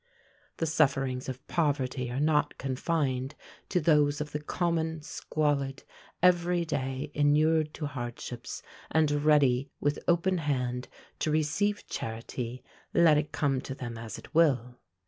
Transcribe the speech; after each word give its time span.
The 0.57 0.65
sufferings 0.65 1.29
of 1.29 1.45
poverty 1.47 2.09
are 2.09 2.19
not 2.19 2.57
confined 2.57 3.35
to 3.69 3.79
those 3.79 4.19
of 4.19 4.31
the 4.31 4.41
common, 4.41 5.03
squalid, 5.03 5.83
every 6.23 6.65
day 6.65 7.11
inured 7.13 7.71
to 7.75 7.85
hardships, 7.85 8.63
and 8.89 9.11
ready, 9.11 9.69
with 9.79 9.99
open 10.07 10.39
hand, 10.39 10.87
to 11.19 11.29
receive 11.29 11.85
charity, 11.85 12.63
let 12.95 13.19
it 13.19 13.31
come 13.31 13.61
to 13.61 13.75
them 13.75 13.95
as 13.95 14.17
it 14.17 14.33
will. 14.33 14.79